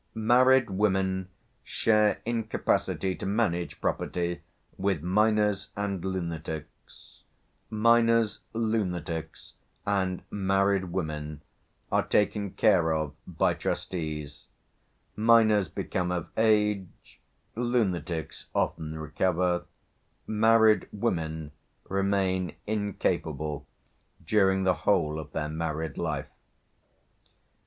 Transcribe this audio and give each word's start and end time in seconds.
Married 0.15 0.67
women 0.71 1.29
share 1.63 2.21
incapacity 2.25 3.13
to 3.13 3.27
manage 3.27 3.79
property 3.79 4.41
with 4.75 5.03
minors 5.03 5.69
and 5.77 6.03
lunatics; 6.03 7.21
minors, 7.69 8.39
lunatics, 8.51 9.53
and 9.85 10.23
married 10.31 10.85
women 10.85 11.41
are 11.91 12.01
taken 12.01 12.49
care 12.49 12.91
of 12.91 13.13
by 13.27 13.53
trustees; 13.53 14.47
minors 15.15 15.69
become 15.69 16.11
of 16.11 16.29
age, 16.35 17.19
lunatics 17.55 18.47
often 18.55 18.97
recover, 18.97 19.65
married 20.25 20.87
women 20.91 21.51
remain 21.87 22.55
incapable 22.65 23.67
during 24.25 24.63
the 24.63 24.73
whole 24.81 25.19
of 25.19 25.31
their 25.31 25.47
married 25.47 25.95
life. 25.95 26.31